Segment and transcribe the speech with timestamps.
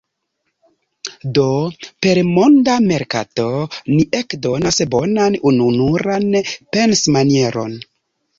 [1.37, 1.43] Do,
[2.05, 3.45] per monda merkato,
[3.91, 6.27] ni ekdonas bonan, ununuran
[6.79, 7.79] pensmanieron.